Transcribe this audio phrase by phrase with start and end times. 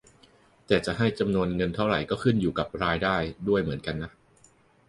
[0.67, 3.15] แต่จะให้จำนวนเงินเท่าไรก็ขึ้นอยู่กับรายได้
[3.47, 4.11] ด้วยเหมือนกันนะ